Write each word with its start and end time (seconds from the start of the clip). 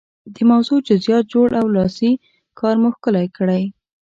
د 0.33 0.37
موضوع 0.51 0.77
جزئیات 0.87 1.25
جوړ 1.33 1.49
او 1.61 1.65
لاسي 1.75 2.11
کار 2.59 2.75
مو 2.81 2.89
ښکلی 2.95 3.27
کړئ. 3.37 3.63